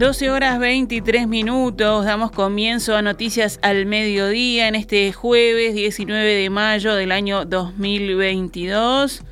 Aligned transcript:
12 0.00 0.30
horas 0.30 0.58
23 0.58 1.28
minutos, 1.28 2.06
damos 2.06 2.30
comienzo 2.30 2.96
a 2.96 3.02
Noticias 3.02 3.60
al 3.60 3.84
Mediodía 3.84 4.66
en 4.66 4.74
este 4.74 5.12
jueves 5.12 5.74
19 5.74 6.24
de 6.24 6.48
mayo 6.48 6.94
del 6.94 7.12
año 7.12 7.44
2022, 7.44 9.22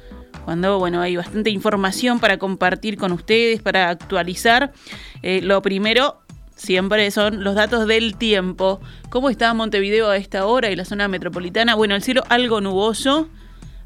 cuando 0.44 0.78
bueno, 0.78 1.00
hay 1.00 1.16
bastante 1.16 1.48
información 1.48 2.20
para 2.20 2.36
compartir 2.36 2.98
con 2.98 3.12
ustedes, 3.12 3.62
para 3.62 3.88
actualizar. 3.88 4.74
Eh, 5.22 5.40
lo 5.42 5.62
primero, 5.62 6.20
siempre 6.54 7.10
son 7.12 7.42
los 7.42 7.54
datos 7.54 7.86
del 7.86 8.18
tiempo. 8.18 8.78
¿Cómo 9.08 9.30
está 9.30 9.54
Montevideo 9.54 10.10
a 10.10 10.18
esta 10.18 10.44
hora 10.44 10.70
y 10.70 10.76
la 10.76 10.84
zona 10.84 11.08
metropolitana? 11.08 11.76
Bueno, 11.76 11.94
el 11.94 12.02
cielo 12.02 12.24
algo 12.28 12.60
nuboso, 12.60 13.30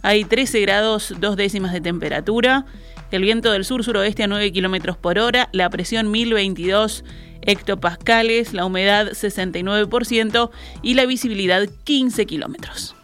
hay 0.02 0.24
13 0.24 0.60
grados, 0.62 1.14
dos 1.20 1.36
décimas 1.36 1.72
de 1.72 1.80
temperatura 1.80 2.66
el 3.16 3.22
viento 3.22 3.52
del 3.52 3.64
sur-suroeste 3.64 4.22
a 4.22 4.26
9 4.26 4.52
kilómetros 4.52 4.96
por 4.96 5.18
hora, 5.18 5.48
la 5.52 5.68
presión 5.70 6.10
1022 6.10 7.04
hectopascales, 7.42 8.54
la 8.54 8.64
humedad 8.64 9.08
69% 9.08 10.50
y 10.82 10.94
la 10.94 11.06
visibilidad 11.06 11.68
15 11.84 12.26
kilómetros. 12.26 12.94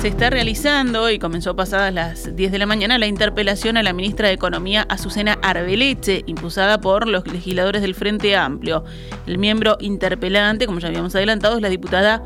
Se 0.00 0.08
está 0.08 0.30
realizando 0.30 1.10
y 1.10 1.18
comenzó 1.18 1.54
pasadas 1.54 1.92
las 1.92 2.34
10 2.34 2.52
de 2.52 2.58
la 2.58 2.64
mañana 2.64 2.96
la 2.96 3.06
interpelación 3.06 3.76
a 3.76 3.82
la 3.82 3.92
ministra 3.92 4.28
de 4.28 4.34
Economía 4.34 4.86
Azucena 4.88 5.38
Arbeleche, 5.42 6.24
impulsada 6.24 6.80
por 6.80 7.06
los 7.06 7.26
legisladores 7.26 7.82
del 7.82 7.94
Frente 7.94 8.34
Amplio. 8.34 8.82
El 9.26 9.36
miembro 9.36 9.76
interpelante, 9.78 10.64
como 10.64 10.78
ya 10.78 10.88
habíamos 10.88 11.14
adelantado, 11.14 11.56
es 11.56 11.60
la 11.60 11.68
diputada 11.68 12.22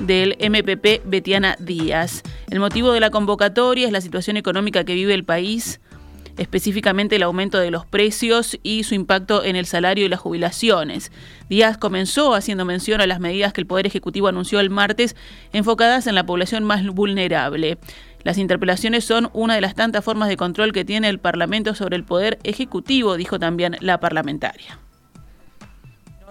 del 0.00 0.36
MPP 0.38 1.04
Betiana 1.04 1.56
Díaz. 1.58 2.22
El 2.50 2.60
motivo 2.60 2.92
de 2.92 3.00
la 3.00 3.10
convocatoria 3.10 3.86
es 3.86 3.92
la 3.92 4.00
situación 4.00 4.36
económica 4.36 4.84
que 4.84 4.94
vive 4.94 5.14
el 5.14 5.24
país, 5.24 5.80
específicamente 6.36 7.16
el 7.16 7.22
aumento 7.22 7.58
de 7.58 7.70
los 7.70 7.84
precios 7.84 8.58
y 8.62 8.84
su 8.84 8.94
impacto 8.94 9.44
en 9.44 9.56
el 9.56 9.66
salario 9.66 10.06
y 10.06 10.08
las 10.08 10.20
jubilaciones. 10.20 11.10
Díaz 11.48 11.78
comenzó 11.78 12.34
haciendo 12.34 12.64
mención 12.64 13.00
a 13.00 13.06
las 13.06 13.20
medidas 13.20 13.52
que 13.52 13.60
el 13.60 13.66
Poder 13.66 13.86
Ejecutivo 13.86 14.28
anunció 14.28 14.60
el 14.60 14.70
martes 14.70 15.16
enfocadas 15.52 16.06
en 16.06 16.14
la 16.14 16.26
población 16.26 16.64
más 16.64 16.86
vulnerable. 16.86 17.78
Las 18.22 18.38
interpelaciones 18.38 19.04
son 19.04 19.30
una 19.32 19.54
de 19.54 19.60
las 19.60 19.74
tantas 19.74 20.04
formas 20.04 20.28
de 20.28 20.36
control 20.36 20.72
que 20.72 20.84
tiene 20.84 21.08
el 21.08 21.18
Parlamento 21.18 21.74
sobre 21.74 21.96
el 21.96 22.04
Poder 22.04 22.38
Ejecutivo, 22.44 23.16
dijo 23.16 23.38
también 23.38 23.76
la 23.80 24.00
parlamentaria. 24.00 24.78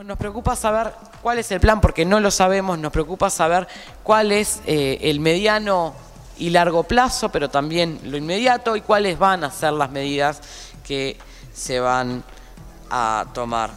Nos 0.04 0.18
preocupa 0.20 0.56
saber 0.56 0.94
cuál 1.24 1.40
es 1.40 1.52
el 1.52 1.60
plan, 1.60 1.82
porque 1.82 2.06
no 2.06 2.20
lo 2.20 2.30
sabemos, 2.30 2.78
nos 2.78 2.92
preocupa 2.92 3.32
saber 3.32 3.68
cuál 4.04 4.32
es 4.32 4.62
eh, 4.68 5.00
el 5.02 5.20
mediano 5.20 5.96
y 6.38 6.52
largo 6.52 6.84
plazo, 6.84 7.30
pero 7.30 7.50
también 7.50 8.00
lo 8.04 8.16
inmediato 8.16 8.76
y 8.76 8.82
cuáles 8.82 9.18
van 9.18 9.44
a 9.44 9.50
ser 9.50 9.74
las 9.74 9.90
medidas 9.90 10.42
que 10.86 11.18
se 11.52 11.80
van 11.80 12.24
a 12.92 13.26
tomar. 13.34 13.72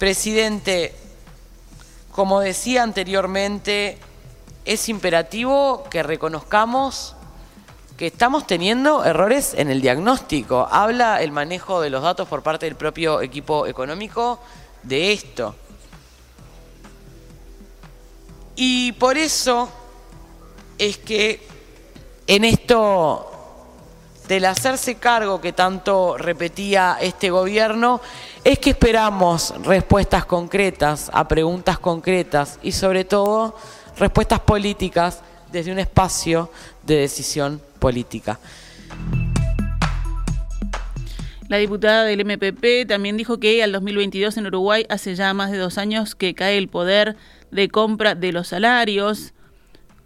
Presidente, 0.00 0.96
como 2.10 2.40
decía 2.40 2.82
anteriormente, 2.82 3.98
es 4.64 4.88
imperativo 4.88 5.84
que 5.88 6.02
reconozcamos 6.02 7.14
que 7.96 8.08
estamos 8.08 8.48
teniendo 8.48 9.04
errores 9.04 9.54
en 9.54 9.70
el 9.70 9.80
diagnóstico. 9.80 10.66
Habla 10.70 11.22
el 11.22 11.30
manejo 11.30 11.80
de 11.80 11.90
los 11.90 12.02
datos 12.02 12.26
por 12.26 12.42
parte 12.42 12.66
del 12.66 12.74
propio 12.74 13.20
equipo 13.22 13.68
económico 13.68 14.40
de 14.82 15.12
esto. 15.12 15.54
Y 18.54 18.92
por 18.92 19.18
eso 19.18 19.68
es 20.78 20.98
que 20.98 21.46
en 22.26 22.44
esto 22.44 23.32
del 24.28 24.44
hacerse 24.44 24.96
cargo 24.96 25.40
que 25.40 25.52
tanto 25.52 26.16
repetía 26.16 26.98
este 27.00 27.30
gobierno, 27.30 28.00
es 28.42 28.58
que 28.58 28.70
esperamos 28.70 29.54
respuestas 29.62 30.24
concretas 30.24 31.10
a 31.12 31.28
preguntas 31.28 31.78
concretas 31.78 32.58
y 32.62 32.72
sobre 32.72 33.04
todo 33.04 33.56
respuestas 33.98 34.40
políticas 34.40 35.20
desde 35.50 35.72
un 35.72 35.78
espacio 35.78 36.50
de 36.82 36.96
decisión 36.96 37.60
política. 37.78 38.38
La 41.48 41.58
diputada 41.58 42.04
del 42.04 42.24
MPP 42.24 42.88
también 42.88 43.16
dijo 43.16 43.38
que 43.38 43.62
al 43.62 43.70
2022 43.70 44.36
en 44.36 44.46
Uruguay 44.46 44.84
hace 44.88 45.14
ya 45.14 45.32
más 45.32 45.52
de 45.52 45.58
dos 45.58 45.78
años 45.78 46.16
que 46.16 46.34
cae 46.34 46.58
el 46.58 46.68
poder 46.68 47.16
de 47.52 47.68
compra 47.68 48.16
de 48.16 48.32
los 48.32 48.48
salarios. 48.48 49.32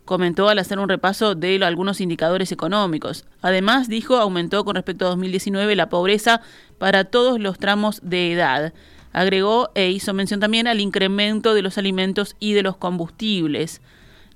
Comentó 0.04 0.50
al 0.50 0.58
hacer 0.58 0.78
un 0.78 0.88
repaso 0.88 1.34
de 1.34 1.64
algunos 1.64 2.02
indicadores 2.02 2.52
económicos. 2.52 3.24
Además, 3.40 3.88
dijo, 3.88 4.16
aumentó 4.16 4.66
con 4.66 4.74
respecto 4.74 5.06
a 5.06 5.10
2019 5.10 5.76
la 5.76 5.88
pobreza 5.88 6.42
para 6.78 7.04
todos 7.04 7.40
los 7.40 7.58
tramos 7.58 8.00
de 8.02 8.32
edad. 8.32 8.74
Agregó 9.14 9.70
e 9.74 9.90
hizo 9.90 10.12
mención 10.12 10.40
también 10.40 10.66
al 10.66 10.80
incremento 10.80 11.54
de 11.54 11.62
los 11.62 11.78
alimentos 11.78 12.36
y 12.38 12.52
de 12.52 12.62
los 12.62 12.76
combustibles. 12.76 13.80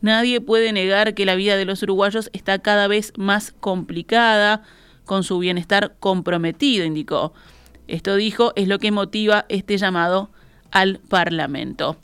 Nadie 0.00 0.40
puede 0.40 0.72
negar 0.72 1.12
que 1.12 1.26
la 1.26 1.34
vida 1.34 1.56
de 1.56 1.66
los 1.66 1.82
uruguayos 1.82 2.30
está 2.32 2.58
cada 2.60 2.88
vez 2.88 3.12
más 3.16 3.52
complicada 3.60 4.62
con 5.04 5.24
su 5.24 5.38
bienestar 5.38 5.94
comprometido, 6.00 6.84
indicó. 6.84 7.32
Esto 7.86 8.16
dijo 8.16 8.52
es 8.56 8.68
lo 8.68 8.78
que 8.78 8.90
motiva 8.90 9.44
este 9.48 9.76
llamado 9.76 10.30
al 10.70 10.98
Parlamento. 11.08 11.96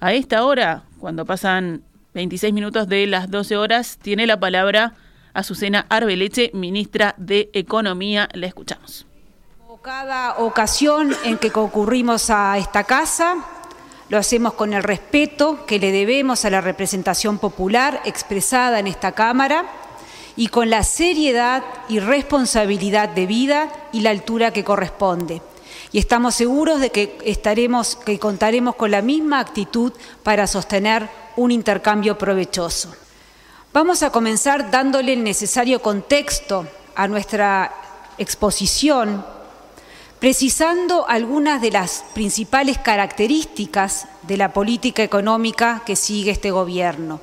A 0.00 0.12
esta 0.12 0.44
hora, 0.44 0.84
cuando 0.98 1.24
pasan 1.24 1.82
26 2.14 2.52
minutos 2.52 2.88
de 2.88 3.06
las 3.06 3.30
12 3.30 3.56
horas, 3.56 3.98
tiene 4.00 4.26
la 4.26 4.38
palabra 4.38 4.94
Azucena 5.32 5.86
Arbeleche, 5.88 6.50
ministra 6.54 7.14
de 7.16 7.50
Economía. 7.52 8.28
La 8.34 8.46
escuchamos. 8.46 9.06
Cada 9.82 10.38
ocasión 10.38 11.14
en 11.26 11.36
que 11.36 11.50
concurrimos 11.50 12.30
a 12.30 12.56
esta 12.56 12.84
casa, 12.84 13.36
lo 14.08 14.16
hacemos 14.16 14.54
con 14.54 14.72
el 14.72 14.82
respeto 14.82 15.66
que 15.66 15.78
le 15.78 15.92
debemos 15.92 16.46
a 16.46 16.50
la 16.50 16.62
representación 16.62 17.38
popular 17.38 18.00
expresada 18.06 18.78
en 18.78 18.86
esta 18.86 19.12
Cámara 19.12 19.66
y 20.36 20.48
con 20.48 20.70
la 20.70 20.82
seriedad 20.82 21.62
y 21.88 22.00
responsabilidad 22.00 23.08
de 23.08 23.26
vida 23.26 23.72
y 23.92 24.00
la 24.00 24.10
altura 24.10 24.52
que 24.52 24.64
corresponde. 24.64 25.42
Y 25.92 25.98
estamos 25.98 26.34
seguros 26.34 26.80
de 26.80 26.90
que 26.90 27.18
estaremos, 27.24 27.96
que 27.96 28.18
contaremos 28.18 28.74
con 28.74 28.90
la 28.90 29.02
misma 29.02 29.38
actitud 29.38 29.92
para 30.22 30.46
sostener 30.46 31.08
un 31.36 31.50
intercambio 31.50 32.18
provechoso. 32.18 32.94
Vamos 33.72 34.02
a 34.02 34.10
comenzar 34.10 34.70
dándole 34.70 35.12
el 35.12 35.24
necesario 35.24 35.82
contexto 35.82 36.66
a 36.94 37.08
nuestra 37.08 37.72
exposición, 38.18 39.24
precisando 40.20 41.08
algunas 41.08 41.60
de 41.60 41.70
las 41.70 42.04
principales 42.14 42.78
características 42.78 44.06
de 44.22 44.36
la 44.36 44.52
política 44.52 45.02
económica 45.02 45.82
que 45.84 45.96
sigue 45.96 46.30
este 46.30 46.50
gobierno. 46.50 47.20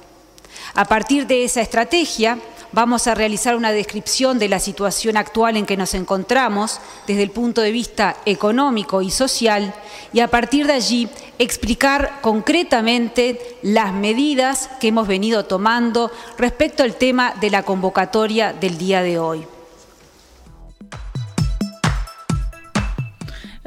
A 0.75 0.85
partir 0.85 1.25
de 1.25 1.43
esa 1.43 1.61
estrategia, 1.61 2.37
Vamos 2.73 3.07
a 3.07 3.15
realizar 3.15 3.57
una 3.57 3.73
descripción 3.73 4.39
de 4.39 4.47
la 4.47 4.59
situación 4.59 5.17
actual 5.17 5.57
en 5.57 5.65
que 5.65 5.75
nos 5.75 5.93
encontramos 5.93 6.79
desde 7.05 7.23
el 7.23 7.31
punto 7.31 7.59
de 7.59 7.71
vista 7.71 8.15
económico 8.25 9.01
y 9.01 9.11
social 9.11 9.73
y 10.13 10.21
a 10.21 10.29
partir 10.29 10.67
de 10.67 10.73
allí 10.73 11.09
explicar 11.37 12.19
concretamente 12.21 13.57
las 13.61 13.91
medidas 13.93 14.69
que 14.79 14.87
hemos 14.87 15.05
venido 15.05 15.43
tomando 15.43 16.11
respecto 16.37 16.83
al 16.83 16.95
tema 16.95 17.33
de 17.41 17.49
la 17.49 17.63
convocatoria 17.63 18.53
del 18.53 18.77
día 18.77 19.01
de 19.01 19.19
hoy. 19.19 19.45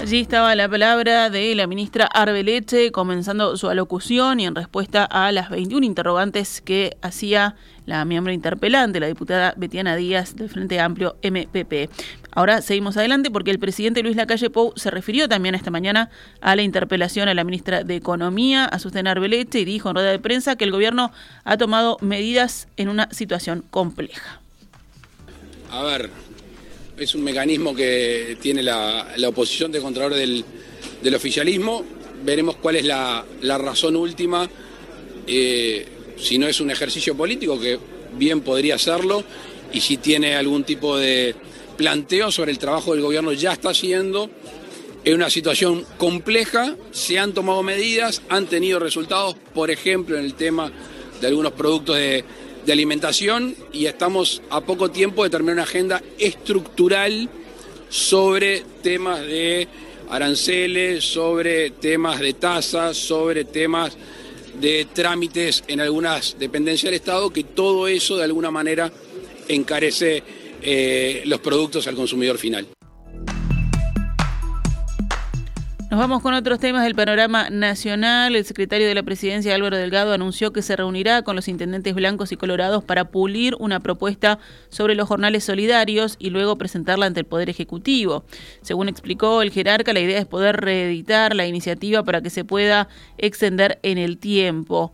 Allí 0.05 0.21
estaba 0.21 0.55
la 0.55 0.69
palabra 0.69 1.31
de 1.31 1.55
la 1.55 1.67
ministra 1.67 2.05
Arbeleche 2.05 2.93
comenzando 2.93 3.56
su 3.56 3.71
alocución 3.71 4.39
y 4.39 4.45
en 4.45 4.55
respuesta 4.55 5.03
a 5.03 5.33
las 5.33 5.49
21 5.49 5.87
interrogantes 5.87 6.61
que 6.61 6.99
hacía 7.01 7.56
la 7.87 8.05
miembro 8.05 8.31
interpelante, 8.31 9.01
la 9.01 9.06
diputada 9.06 9.55
Betiana 9.56 9.97
Díaz 9.97 10.37
del 10.37 10.51
Frente 10.51 10.79
Amplio 10.79 11.17
MPP. 11.23 11.89
Ahora 12.33 12.61
seguimos 12.61 12.99
adelante 12.99 13.31
porque 13.31 13.51
el 13.51 13.59
presidente 13.59 14.03
Luis 14.03 14.15
Lacalle 14.15 14.51
Pou 14.51 14.75
se 14.77 14.91
refirió 14.91 15.27
también 15.27 15.55
esta 15.55 15.71
mañana 15.71 16.11
a 16.43 16.55
la 16.55 16.61
interpelación 16.61 17.31
a 17.31 17.35
la 17.35 17.43
ministra 17.43 17.83
de 17.83 17.97
Economía, 17.97 18.67
a 18.67 18.79
Susana 18.79 19.12
Arbeleche, 19.12 19.61
y 19.61 19.65
dijo 19.65 19.89
en 19.89 19.95
rueda 19.95 20.11
de 20.11 20.19
prensa 20.19 20.57
que 20.57 20.65
el 20.65 20.71
gobierno 20.71 21.12
ha 21.45 21.57
tomado 21.57 21.97
medidas 22.03 22.69
en 22.77 22.91
una 22.91 23.09
situación 23.11 23.65
compleja. 23.71 24.43
A 25.71 25.83
ver, 25.83 26.11
es 26.96 27.14
un 27.14 27.25
mecanismo 27.25 27.75
que 27.75 28.37
tiene 28.41 28.62
la, 28.62 29.06
oposición 29.26 29.73
de 29.73 29.81
Contralor 29.81 30.14
del, 30.14 30.44
oficialismo. 31.14 31.85
Veremos 32.25 32.56
cuál 32.56 32.76
es 32.76 32.85
la, 32.85 33.25
razón 33.43 33.96
última. 33.96 34.49
Eh, 35.26 35.87
si 36.17 36.38
no 36.38 36.46
es 36.46 36.61
un 36.61 36.70
ejercicio 36.70 37.17
político, 37.17 37.58
que 37.58 37.79
bien 38.17 38.43
podría 38.43 38.79
serlo, 38.79 39.25
y 39.73 39.81
si 39.81 39.96
tiene 39.96 40.37
algún 40.37 40.64
tipo 40.64 40.96
de 40.96 41.35
planteo 41.76 42.31
sobre 42.31 42.52
el 42.52 42.58
trabajo 42.58 42.93
del 42.93 43.02
gobierno 43.02 43.32
ya 43.32 43.52
está 43.52 43.70
haciendo. 43.70 44.31
Es 45.05 45.14
una 45.14 45.29
situación 45.29 45.85
compleja, 45.99 46.76
se 46.93 47.19
han 47.19 47.35
tomado 47.35 47.62
medidas, 47.62 48.23
han 48.31 48.47
tenido 48.47 48.79
resultados, 48.79 49.37
por 49.52 49.70
ejemplo, 49.70 50.17
en 50.17 50.25
el 50.25 50.35
tema 50.35 50.73
de 51.20 51.26
algunos 51.26 51.52
productos 51.52 51.97
de, 51.97 52.25
de 52.64 52.72
alimentación 52.72 53.55
y 53.72 53.87
estamos 53.87 54.43
a 54.50 54.61
poco 54.61 54.90
tiempo 54.90 55.25
de 55.25 55.31
terminar 55.31 55.55
una 55.55 55.62
agenda 55.64 56.02
estructural 56.19 57.28
sobre 57.88 58.62
temas 58.82 59.20
de 59.20 59.69
aranceles, 60.11 61.05
sobre 61.05 61.70
temas 61.70 62.20
de 62.20 62.34
tasas, 62.34 62.96
sobre 62.96 63.44
temas 63.44 63.96
de 64.61 64.87
trámites 64.93 65.64
en 65.66 65.81
algunas 65.81 66.37
dependencias 66.38 66.90
del 66.90 66.94
Estado, 66.94 67.31
que 67.31 67.44
todo 67.44 67.88
eso 67.88 68.16
de 68.16 68.25
alguna 68.25 68.50
manera 68.50 68.93
encarece 69.49 70.22
eh, 70.62 71.22
los 71.26 71.40
productos 71.40 71.87
al 71.87 71.94
consumidor 71.94 72.38
final. 72.38 72.66
Nos 75.94 76.00
vamos 76.00 76.23
con 76.23 76.35
otros 76.35 76.58
temas 76.58 76.82
del 76.82 76.96
panorama 76.96 77.50
nacional. 77.50 78.35
El 78.35 78.44
secretario 78.44 78.88
de 78.88 78.96
la 78.96 79.05
presidencia, 79.05 79.55
Álvaro 79.55 79.76
Delgado, 79.76 80.12
anunció 80.12 80.52
que 80.52 80.61
se 80.61 80.75
reunirá 80.75 81.23
con 81.23 81.37
los 81.37 81.46
intendentes 81.46 81.94
blancos 81.94 82.32
y 82.32 82.37
colorados 82.37 82.82
para 82.82 83.12
pulir 83.12 83.55
una 83.61 83.79
propuesta 83.79 84.41
sobre 84.70 84.96
los 84.96 85.06
jornales 85.06 85.44
solidarios 85.44 86.17
y 86.19 86.31
luego 86.31 86.58
presentarla 86.58 87.06
ante 87.06 87.20
el 87.20 87.26
Poder 87.26 87.49
Ejecutivo. 87.49 88.25
Según 88.61 88.88
explicó 88.88 89.41
el 89.41 89.52
jerarca, 89.52 89.93
la 89.93 90.00
idea 90.00 90.19
es 90.19 90.26
poder 90.26 90.56
reeditar 90.56 91.37
la 91.37 91.46
iniciativa 91.46 92.02
para 92.02 92.20
que 92.23 92.31
se 92.31 92.44
pueda 92.44 92.88
extender 93.17 93.79
en 93.85 93.97
el 93.97 94.19
tiempo. 94.19 94.93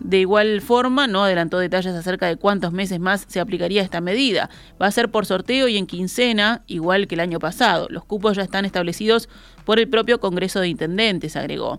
De 0.00 0.20
igual 0.20 0.60
forma, 0.60 1.08
no 1.08 1.24
adelantó 1.24 1.58
detalles 1.58 1.94
acerca 1.94 2.26
de 2.26 2.36
cuántos 2.36 2.72
meses 2.72 3.00
más 3.00 3.24
se 3.26 3.40
aplicaría 3.40 3.82
esta 3.82 4.00
medida. 4.00 4.48
Va 4.80 4.86
a 4.86 4.92
ser 4.92 5.10
por 5.10 5.26
sorteo 5.26 5.66
y 5.66 5.76
en 5.76 5.86
quincena, 5.86 6.62
igual 6.68 7.08
que 7.08 7.16
el 7.16 7.20
año 7.20 7.40
pasado. 7.40 7.88
Los 7.90 8.04
cupos 8.04 8.36
ya 8.36 8.42
están 8.42 8.64
establecidos 8.64 9.28
por 9.68 9.78
el 9.78 9.86
propio 9.86 10.18
Congreso 10.18 10.60
de 10.60 10.68
Intendentes, 10.68 11.36
agregó. 11.36 11.78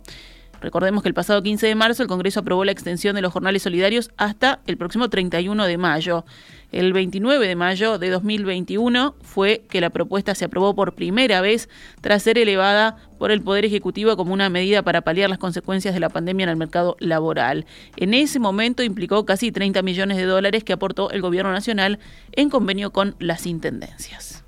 Recordemos 0.62 1.02
que 1.02 1.10
el 1.10 1.16
pasado 1.16 1.42
15 1.42 1.66
de 1.66 1.74
marzo 1.74 2.04
el 2.04 2.08
Congreso 2.08 2.42
aprobó 2.42 2.64
la 2.64 2.72
extensión 2.72 3.16
de 3.16 3.24
los 3.24 3.34
jornales 3.34 3.64
solidarios 3.64 4.12
hasta 4.16 4.60
el 4.68 4.78
próximo 4.78 5.10
31 5.10 5.66
de 5.66 5.78
mayo. 5.80 6.24
El 6.72 6.94
29 6.94 7.48
de 7.48 7.56
mayo 7.56 7.98
de 7.98 8.12
2021 8.12 9.16
fue 9.24 9.64
que 9.72 9.82
la 9.82 9.90
propuesta 9.90 10.36
se 10.36 10.46
aprobó 10.46 10.76
por 10.76 10.94
primera 10.94 11.42
vez 11.42 11.68
tras 12.02 12.22
ser 12.22 12.38
elevada 12.38 12.96
por 13.18 13.32
el 13.32 13.42
Poder 13.42 13.66
Ejecutivo 13.66 14.16
como 14.16 14.34
una 14.34 14.52
medida 14.52 14.84
para 14.84 15.02
paliar 15.02 15.32
las 15.32 15.40
consecuencias 15.40 15.96
de 15.96 16.00
la 16.00 16.10
pandemia 16.10 16.44
en 16.44 16.50
el 16.52 16.58
mercado 16.58 16.96
laboral. 17.00 17.66
En 17.98 18.14
ese 18.14 18.38
momento 18.38 18.84
implicó 18.84 19.26
casi 19.26 19.52
30 19.52 19.82
millones 19.82 20.18
de 20.18 20.26
dólares 20.26 20.64
que 20.64 20.74
aportó 20.74 21.10
el 21.10 21.24
Gobierno 21.24 21.52
Nacional 21.52 21.98
en 22.34 22.52
convenio 22.52 22.94
con 22.94 23.16
las 23.18 23.48
intendencias. 23.48 24.44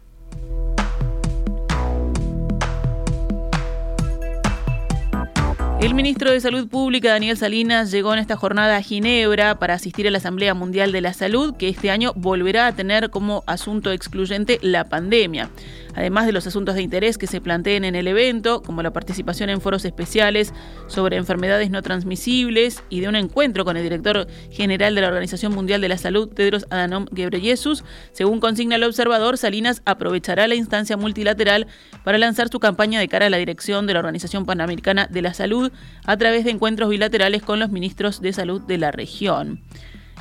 El 5.82 5.96
ministro 5.96 6.30
de 6.32 6.40
Salud 6.40 6.68
Pública, 6.68 7.10
Daniel 7.10 7.38
Salinas, 7.38 7.90
llegó 7.90 8.14
en 8.14 8.20
esta 8.20 8.36
jornada 8.36 8.78
a 8.78 8.84
Ginebra 8.84 9.58
para 9.58 9.74
asistir 9.74 10.08
a 10.08 10.12
la 10.12 10.20
Asamblea 10.20 10.54
Mundial 10.54 10.92
de 10.92 11.02
la 11.02 11.12
Salud, 11.12 11.56
que 11.58 11.70
este 11.70 11.90
año 11.90 12.14
volverá 12.16 12.68
a 12.68 12.76
tener 12.76 13.10
como 13.10 13.44
asunto 13.48 13.92
excluyente 13.92 14.60
la 14.62 14.90
pandemia 14.90 15.50
además 15.96 16.26
de 16.26 16.32
los 16.32 16.48
asuntos 16.48 16.76
de 16.76 16.82
interés 16.82 17.18
que 17.18 17.28
se 17.28 17.42
planteen 17.42 17.84
en 17.86 17.96
el 17.96 18.08
evento, 18.08 18.62
como 18.62 18.84
la 18.84 18.94
participación 18.94 19.50
en 19.50 19.62
foros 19.62 19.86
especiales 19.86 20.54
sobre 20.88 21.18
enfermedades 21.18 21.70
no 21.70 21.82
transmisibles 21.82 22.84
y 22.90 23.02
de 23.02 23.10
un 23.10 23.16
encuentro 23.16 23.66
con 23.66 23.78
el 23.78 23.84
director 23.84 24.28
general 24.52 24.96
de 24.96 25.02
la 25.02 25.08
Organización 25.08 25.54
Mundial 25.54 25.82
de 25.82 25.90
la 25.90 25.98
Salud, 25.98 26.30
Tedros 26.30 26.66
Adhanom 26.70 27.06
Ghebreyesus, 27.12 27.84
según 28.12 28.40
consigna 28.40 28.76
el 28.76 28.84
observador, 28.84 29.38
Salinas 29.38 29.82
aprovechará 29.86 30.48
la 30.48 30.56
instancia 30.56 30.98
multilateral 30.98 31.68
para 32.04 32.18
lanzar 32.18 32.50
su 32.50 32.60
campaña 32.60 33.00
de 33.00 33.08
cara 33.08 33.28
a 33.28 33.30
la 33.30 33.38
dirección 33.38 33.88
de 33.88 33.94
la 33.94 34.00
Organización 34.00 34.46
Panamericana 34.46 35.08
de 35.10 35.22
la 35.22 35.34
Salud 35.34 35.72
a 36.06 36.18
través 36.18 36.46
de 36.46 36.52
encuentros 36.52 36.90
bilaterales 36.90 37.42
con 37.42 37.60
los 37.60 37.72
ministros 37.72 38.22
de 38.22 38.34
salud 38.34 38.62
de 38.62 38.78
la 38.78 38.92
región. 38.92 39.62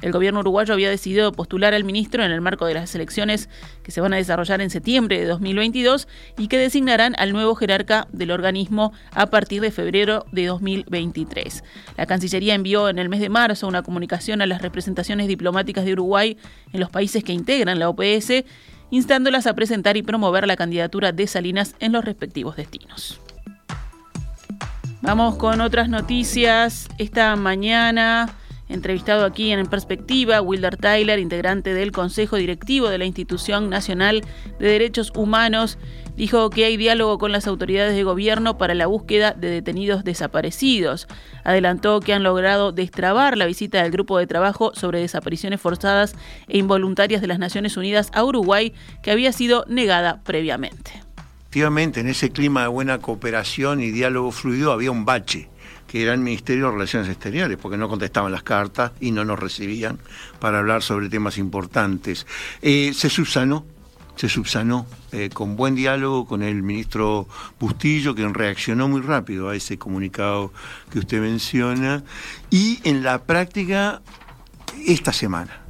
El 0.02 0.12
gobierno 0.12 0.40
uruguayo 0.40 0.72
había 0.72 0.88
decidido 0.88 1.32
postular 1.32 1.74
al 1.74 1.84
ministro 1.84 2.24
en 2.24 2.30
el 2.30 2.40
marco 2.40 2.66
de 2.66 2.74
las 2.74 2.94
elecciones 2.94 3.48
que 3.82 3.90
se 3.90 4.00
van 4.00 4.12
a 4.14 4.16
desarrollar 4.16 4.60
en 4.60 4.70
septiembre 4.70 5.20
de 5.20 5.26
2022 5.26 6.08
y 6.38 6.48
que 6.48 6.58
designarán 6.58 7.14
al 7.18 7.32
nuevo 7.32 7.54
jerarca 7.54 8.08
del 8.12 8.30
organismo 8.30 8.92
a 9.12 9.26
partir 9.26 9.60
de 9.60 9.70
febrero 9.70 10.24
de 10.32 10.46
2023. 10.46 11.64
La 11.96 12.06
Cancillería 12.06 12.54
envió 12.54 12.88
en 12.88 12.98
el 12.98 13.08
mes 13.08 13.20
de 13.20 13.28
marzo 13.28 13.68
una 13.68 13.82
comunicación 13.82 14.40
a 14.42 14.46
las 14.46 14.62
representaciones 14.62 15.28
diplomáticas 15.28 15.84
de 15.84 15.92
Uruguay 15.92 16.38
en 16.72 16.80
los 16.80 16.90
países 16.90 17.22
que 17.22 17.32
integran 17.32 17.78
la 17.78 17.88
OPS, 17.88 18.44
instándolas 18.90 19.46
a 19.46 19.54
presentar 19.54 19.96
y 19.96 20.02
promover 20.02 20.46
la 20.46 20.56
candidatura 20.56 21.12
de 21.12 21.26
Salinas 21.26 21.74
en 21.78 21.92
los 21.92 22.04
respectivos 22.04 22.56
destinos. 22.56 23.20
Vamos 25.02 25.36
con 25.36 25.60
otras 25.60 25.88
noticias. 25.88 26.88
Esta 26.98 27.34
mañana 27.36 28.28
Entrevistado 28.70 29.24
aquí 29.24 29.50
en 29.50 29.66
Perspectiva, 29.66 30.40
Wilder 30.40 30.76
Tyler, 30.76 31.18
integrante 31.18 31.74
del 31.74 31.90
Consejo 31.90 32.36
Directivo 32.36 32.88
de 32.88 32.98
la 32.98 33.04
Institución 33.04 33.68
Nacional 33.68 34.22
de 34.60 34.68
Derechos 34.68 35.12
Humanos, 35.16 35.76
dijo 36.16 36.50
que 36.50 36.66
hay 36.66 36.76
diálogo 36.76 37.18
con 37.18 37.32
las 37.32 37.48
autoridades 37.48 37.96
de 37.96 38.04
gobierno 38.04 38.58
para 38.58 38.74
la 38.74 38.86
búsqueda 38.86 39.32
de 39.32 39.50
detenidos 39.50 40.04
desaparecidos. 40.04 41.08
Adelantó 41.42 41.98
que 41.98 42.12
han 42.12 42.22
logrado 42.22 42.70
destrabar 42.70 43.36
la 43.36 43.46
visita 43.46 43.82
del 43.82 43.90
grupo 43.90 44.18
de 44.18 44.28
trabajo 44.28 44.70
sobre 44.74 45.00
desapariciones 45.00 45.60
forzadas 45.60 46.14
e 46.46 46.58
involuntarias 46.58 47.20
de 47.20 47.26
las 47.26 47.40
Naciones 47.40 47.76
Unidas 47.76 48.10
a 48.14 48.22
Uruguay, 48.22 48.72
que 49.02 49.10
había 49.10 49.32
sido 49.32 49.64
negada 49.66 50.22
previamente. 50.22 50.92
Efectivamente, 51.40 51.98
en 51.98 52.06
ese 52.06 52.30
clima 52.30 52.62
de 52.62 52.68
buena 52.68 52.98
cooperación 52.98 53.80
y 53.80 53.90
diálogo 53.90 54.30
fluido 54.30 54.70
había 54.70 54.92
un 54.92 55.04
bache 55.04 55.50
que 55.90 56.04
era 56.04 56.14
el 56.14 56.20
Ministerio 56.20 56.66
de 56.66 56.72
Relaciones 56.72 57.08
Exteriores, 57.08 57.58
porque 57.60 57.76
no 57.76 57.88
contestaban 57.88 58.30
las 58.30 58.44
cartas 58.44 58.92
y 59.00 59.10
no 59.10 59.24
nos 59.24 59.40
recibían 59.40 59.98
para 60.38 60.60
hablar 60.60 60.84
sobre 60.84 61.08
temas 61.08 61.36
importantes. 61.36 62.28
Eh, 62.62 62.92
se 62.94 63.10
subsanó, 63.10 63.66
se 64.14 64.28
subsanó 64.28 64.86
eh, 65.10 65.30
con 65.34 65.56
buen 65.56 65.74
diálogo 65.74 66.26
con 66.26 66.44
el 66.44 66.62
ministro 66.62 67.26
Bustillo, 67.58 68.14
quien 68.14 68.34
reaccionó 68.34 68.86
muy 68.86 69.00
rápido 69.00 69.48
a 69.48 69.56
ese 69.56 69.78
comunicado 69.78 70.52
que 70.92 71.00
usted 71.00 71.20
menciona, 71.20 72.04
y 72.50 72.78
en 72.84 73.02
la 73.02 73.24
práctica, 73.24 74.00
esta 74.86 75.12
semana. 75.12 75.62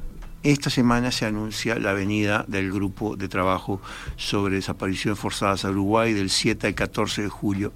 Esta 0.43 0.69
semana 0.69 1.11
se 1.11 1.25
anuncia 1.25 1.79
la 1.79 1.93
venida 1.93 2.45
del 2.47 2.71
grupo 2.71 3.15
de 3.15 3.27
trabajo 3.27 3.81
sobre 4.17 4.57
desapariciones 4.57 5.17
forzadas 5.17 5.65
a 5.65 5.71
Uruguay 5.71 6.13
del 6.13 6.29
7 6.29 6.67
al 6.67 6.75
14 6.75 7.23
de 7.23 7.29
julio. 7.29 7.73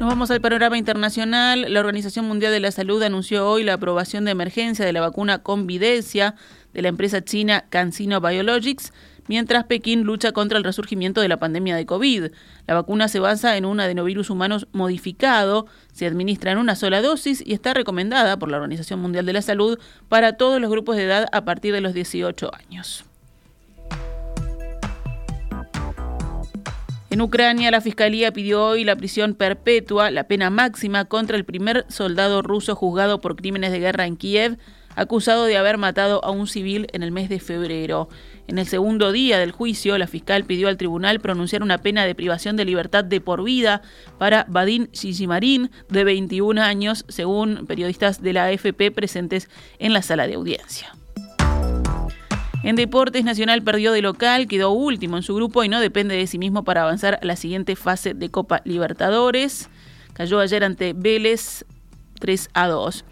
Nos 0.00 0.08
vamos 0.08 0.30
al 0.30 0.40
panorama 0.40 0.78
internacional. 0.78 1.66
La 1.68 1.78
Organización 1.78 2.24
Mundial 2.24 2.52
de 2.52 2.60
la 2.60 2.70
Salud 2.70 3.02
anunció 3.02 3.46
hoy 3.46 3.64
la 3.64 3.74
aprobación 3.74 4.24
de 4.24 4.30
emergencia 4.30 4.86
de 4.86 4.94
la 4.94 5.02
vacuna 5.02 5.42
Convidencia 5.42 6.36
de 6.72 6.80
la 6.80 6.88
empresa 6.88 7.22
china 7.22 7.66
CanSino 7.68 8.18
Biologics, 8.18 8.94
mientras 9.28 9.64
Pekín 9.64 10.04
lucha 10.04 10.32
contra 10.32 10.56
el 10.56 10.64
resurgimiento 10.64 11.20
de 11.20 11.28
la 11.28 11.36
pandemia 11.36 11.76
de 11.76 11.84
COVID. 11.84 12.30
La 12.66 12.72
vacuna 12.72 13.08
se 13.08 13.20
basa 13.20 13.58
en 13.58 13.66
un 13.66 13.78
adenovirus 13.78 14.30
humano 14.30 14.56
modificado, 14.72 15.66
se 15.92 16.06
administra 16.06 16.52
en 16.52 16.56
una 16.56 16.76
sola 16.76 17.02
dosis 17.02 17.42
y 17.44 17.52
está 17.52 17.74
recomendada 17.74 18.38
por 18.38 18.50
la 18.50 18.56
Organización 18.56 19.00
Mundial 19.00 19.26
de 19.26 19.34
la 19.34 19.42
Salud 19.42 19.78
para 20.08 20.38
todos 20.38 20.62
los 20.62 20.70
grupos 20.70 20.96
de 20.96 21.04
edad 21.04 21.26
a 21.30 21.44
partir 21.44 21.74
de 21.74 21.82
los 21.82 21.92
18 21.92 22.50
años. 22.54 23.04
En 27.10 27.20
Ucrania, 27.22 27.72
la 27.72 27.80
Fiscalía 27.80 28.32
pidió 28.32 28.64
hoy 28.64 28.84
la 28.84 28.94
prisión 28.94 29.34
perpetua, 29.34 30.12
la 30.12 30.28
pena 30.28 30.48
máxima, 30.48 31.06
contra 31.06 31.36
el 31.36 31.44
primer 31.44 31.84
soldado 31.88 32.40
ruso 32.40 32.76
juzgado 32.76 33.20
por 33.20 33.34
crímenes 33.34 33.72
de 33.72 33.80
guerra 33.80 34.06
en 34.06 34.16
Kiev, 34.16 34.58
acusado 34.94 35.44
de 35.46 35.56
haber 35.56 35.76
matado 35.76 36.24
a 36.24 36.30
un 36.30 36.46
civil 36.46 36.86
en 36.92 37.02
el 37.02 37.10
mes 37.10 37.28
de 37.28 37.40
febrero. 37.40 38.08
En 38.46 38.58
el 38.58 38.66
segundo 38.66 39.10
día 39.10 39.40
del 39.40 39.50
juicio, 39.50 39.98
la 39.98 40.06
fiscal 40.06 40.44
pidió 40.44 40.68
al 40.68 40.76
tribunal 40.76 41.18
pronunciar 41.18 41.64
una 41.64 41.78
pena 41.78 42.04
de 42.04 42.14
privación 42.14 42.54
de 42.54 42.64
libertad 42.64 43.02
de 43.02 43.20
por 43.20 43.42
vida 43.42 43.82
para 44.18 44.46
Vadim 44.48 44.86
Shishimarin, 44.92 45.72
de 45.88 46.04
21 46.04 46.62
años, 46.62 47.04
según 47.08 47.66
periodistas 47.66 48.22
de 48.22 48.34
la 48.34 48.44
AFP 48.44 48.92
presentes 48.92 49.50
en 49.80 49.92
la 49.92 50.02
sala 50.02 50.28
de 50.28 50.34
audiencia. 50.34 50.92
En 52.62 52.76
Deportes 52.76 53.24
Nacional 53.24 53.62
perdió 53.62 53.90
de 53.90 54.02
local, 54.02 54.46
quedó 54.46 54.70
último 54.72 55.16
en 55.16 55.22
su 55.22 55.34
grupo 55.34 55.64
y 55.64 55.68
no 55.70 55.80
depende 55.80 56.14
de 56.14 56.26
sí 56.26 56.38
mismo 56.38 56.62
para 56.62 56.82
avanzar 56.82 57.18
a 57.22 57.24
la 57.24 57.36
siguiente 57.36 57.74
fase 57.74 58.12
de 58.12 58.30
Copa 58.30 58.60
Libertadores. 58.64 59.70
Cayó 60.12 60.40
ayer 60.40 60.62
ante 60.62 60.92
Vélez 60.92 61.64
3 62.20 62.50
a 62.52 62.68
2. 62.68 63.04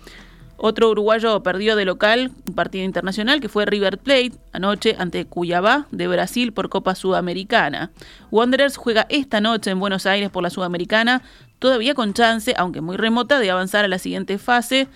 Otro 0.59 0.91
uruguayo 0.91 1.43
perdió 1.43 1.77
de 1.77 1.87
local 1.87 2.33
un 2.47 2.55
partido 2.55 2.85
internacional 2.85 3.41
que 3.41 3.49
fue 3.49 3.65
River 3.65 3.97
Plate 3.99 4.33
anoche 4.53 4.97
ante 4.99 5.25
Cuyabá 5.25 5.87
de 5.93 6.09
Brasil 6.09 6.53
por 6.53 6.69
Copa 6.69 6.95
Sudamericana. 6.95 7.91
Wanderers 8.31 8.77
juega 8.77 9.07
esta 9.09 9.41
noche 9.41 9.71
en 9.71 9.81
Buenos 9.81 10.05
Aires 10.05 10.31
por 10.31 10.43
la 10.43 10.51
Sudamericana, 10.51 11.23
todavía 11.59 11.95
con 11.95 12.13
chance, 12.13 12.55
aunque 12.59 12.81
muy 12.81 12.97
remota, 12.97 13.39
de 13.39 13.51
avanzar 13.51 13.85
a 13.85 13.89
la 13.89 13.99
siguiente 13.99 14.37
fase. 14.37 14.89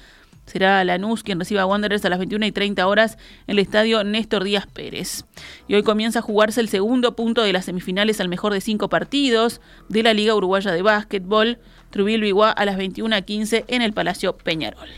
Será 0.46 0.84
Lanús 0.84 1.22
quien 1.22 1.38
reciba 1.38 1.62
a 1.62 1.66
Wanderers 1.66 2.04
a 2.04 2.10
las 2.10 2.18
21 2.18 2.46
y 2.46 2.52
30 2.52 2.86
horas 2.86 3.16
en 3.46 3.52
el 3.52 3.58
estadio 3.60 4.04
Néstor 4.04 4.44
Díaz 4.44 4.66
Pérez. 4.66 5.24
Y 5.68 5.74
hoy 5.74 5.82
comienza 5.82 6.18
a 6.18 6.22
jugarse 6.22 6.60
el 6.60 6.68
segundo 6.68 7.16
punto 7.16 7.42
de 7.42 7.52
las 7.52 7.64
semifinales 7.64 8.20
al 8.20 8.28
mejor 8.28 8.52
de 8.52 8.60
cinco 8.60 8.88
partidos 8.88 9.60
de 9.88 10.02
la 10.02 10.14
Liga 10.14 10.34
Uruguaya 10.34 10.72
de 10.72 10.82
Básquetbol, 10.82 11.58
Trubil 11.90 12.20
Viguá 12.20 12.50
a 12.50 12.64
las 12.64 12.76
21.15 12.76 13.64
en 13.68 13.82
el 13.82 13.92
Palacio 13.92 14.36
Peñarol. 14.36 14.88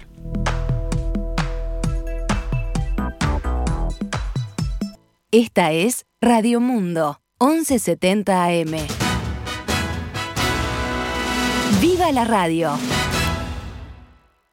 Esta 5.30 5.72
es 5.72 6.06
Radio 6.20 6.60
Mundo, 6.60 7.20
1170 7.40 8.44
AM. 8.44 8.76
¡Viva 11.80 12.12
la 12.12 12.24
radio! 12.24 12.78